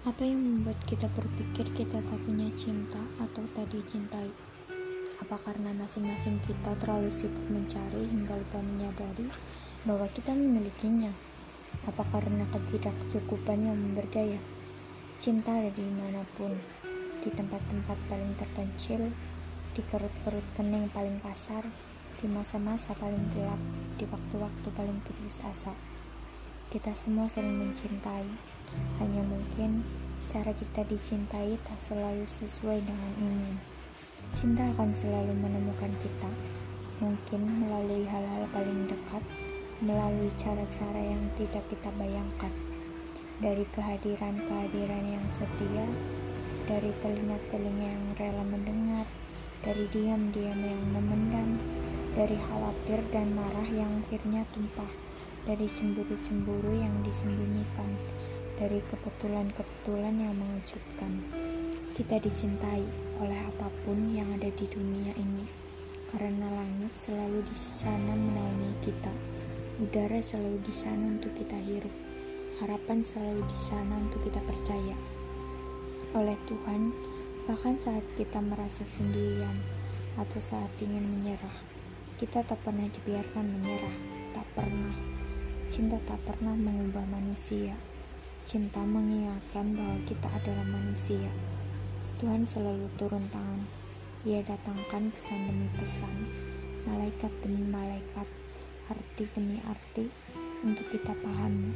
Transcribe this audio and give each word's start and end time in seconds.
Apa 0.00 0.24
yang 0.24 0.40
membuat 0.40 0.80
kita 0.88 1.12
berpikir 1.12 1.68
kita 1.76 2.00
tak 2.00 2.20
punya 2.24 2.48
cinta 2.56 2.96
atau 3.20 3.44
tak 3.52 3.68
dicintai? 3.68 4.32
Apa 5.20 5.36
karena 5.44 5.76
masing-masing 5.76 6.40
kita 6.40 6.72
terlalu 6.80 7.12
sibuk 7.12 7.44
mencari 7.52 8.08
hingga 8.08 8.32
lupa 8.32 8.64
menyadari 8.64 9.28
bahwa 9.84 10.08
kita 10.08 10.32
memilikinya? 10.32 11.12
Apa 11.84 12.00
karena 12.16 12.48
ketidakcukupan 12.48 13.60
yang 13.60 13.76
memberdaya? 13.76 14.40
Cinta 15.20 15.60
ada 15.60 15.68
di 15.68 15.84
mana 15.84 16.24
pun, 16.32 16.56
di 17.20 17.28
tempat-tempat 17.28 18.00
paling 18.08 18.32
terpencil, 18.40 19.04
di 19.76 19.84
kerut-kerut 19.84 20.46
kening 20.56 20.88
paling 20.96 21.20
kasar, 21.20 21.68
di 22.16 22.24
masa-masa 22.24 22.96
paling 22.96 23.36
gelap, 23.36 23.60
di 24.00 24.08
waktu-waktu 24.08 24.68
paling 24.72 24.96
putus 25.04 25.44
asa. 25.44 25.76
Kita 26.70 26.94
semua 26.94 27.26
saling 27.26 27.58
mencintai, 27.58 28.30
hanya 29.02 29.22
mungkin 29.26 29.82
cara 30.30 30.54
kita 30.54 30.86
dicintai 30.86 31.58
tak 31.66 31.74
selalu 31.82 32.22
sesuai 32.22 32.78
dengan 32.86 33.12
ingin. 33.18 33.58
Cinta 34.38 34.62
akan 34.78 34.94
selalu 34.94 35.34
menemukan 35.34 35.90
kita, 35.98 36.30
mungkin 37.02 37.42
melalui 37.66 38.06
hal-hal 38.06 38.46
paling 38.54 38.86
dekat, 38.86 39.18
melalui 39.82 40.30
cara-cara 40.38 41.02
yang 41.02 41.18
tidak 41.34 41.66
kita 41.74 41.90
bayangkan. 41.98 42.54
Dari 43.42 43.66
kehadiran-kehadiran 43.74 45.04
yang 45.10 45.26
setia, 45.26 45.90
dari 46.70 46.94
telinga-telinga 47.02 47.98
yang 47.98 48.06
rela 48.14 48.46
mendengar, 48.46 49.10
dari 49.66 49.90
diam-diam 49.90 50.62
yang 50.62 50.82
memendam, 50.94 51.50
dari 52.14 52.38
khawatir 52.38 53.02
dan 53.10 53.26
marah 53.34 53.66
yang 53.74 53.90
akhirnya 54.06 54.46
tumpah, 54.54 55.10
dari 55.48 55.64
cemburu-cemburu 55.70 56.76
yang 56.76 56.92
disembunyikan, 57.04 57.88
dari 58.60 58.84
kebetulan-kebetulan 58.92 60.14
yang 60.20 60.34
mengejutkan. 60.36 61.12
Kita 61.96 62.20
dicintai 62.20 62.84
oleh 63.20 63.40
apa 63.48 63.68
pun 63.84 63.96
yang 64.12 64.28
ada 64.36 64.48
di 64.52 64.66
dunia 64.68 65.12
ini, 65.16 65.44
karena 66.12 66.48
langit 66.52 66.92
selalu 66.96 67.40
di 67.44 67.56
sana 67.56 68.12
menaungi 68.16 68.72
kita, 68.84 69.12
udara 69.80 70.20
selalu 70.20 70.60
di 70.64 70.74
sana 70.76 71.06
untuk 71.08 71.32
kita 71.36 71.56
hirup, 71.56 71.94
harapan 72.60 73.00
selalu 73.00 73.40
di 73.44 73.58
sana 73.60 73.96
untuk 73.96 74.20
kita 74.24 74.40
percaya. 74.44 74.96
Oleh 76.16 76.36
Tuhan, 76.50 76.90
bahkan 77.48 77.78
saat 77.80 78.02
kita 78.18 78.42
merasa 78.42 78.82
sendirian 78.84 79.56
atau 80.18 80.42
saat 80.42 80.68
ingin 80.82 81.06
menyerah, 81.06 81.56
kita 82.20 82.44
tak 82.44 82.60
pernah 82.60 82.84
dibiarkan 82.90 83.46
menyerah. 83.46 84.09
Cinta 85.80 85.96
tak 86.04 86.20
pernah 86.28 86.52
mengubah 86.60 87.08
manusia. 87.08 87.72
Cinta 88.44 88.84
mengingatkan 88.84 89.72
bahwa 89.72 89.96
kita 90.04 90.28
adalah 90.28 90.68
manusia. 90.68 91.32
Tuhan 92.20 92.44
selalu 92.44 92.84
turun 93.00 93.24
tangan. 93.32 93.64
Ia 94.28 94.44
datangkan 94.44 95.08
pesan 95.08 95.40
demi 95.48 95.72
pesan, 95.80 96.12
malaikat 96.84 97.32
demi 97.40 97.64
malaikat, 97.64 98.28
arti 98.92 99.24
demi 99.32 99.56
arti 99.64 100.04
untuk 100.68 100.84
kita 100.92 101.16
pahami. 101.16 101.72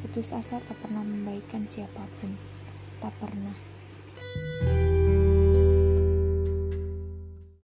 Putus 0.00 0.32
asa 0.32 0.56
tak 0.56 0.80
pernah 0.80 1.04
membaikan 1.04 1.68
siapa 1.68 2.08
pun. 2.24 2.32
Tak 3.04 3.12
pernah. 3.20 3.71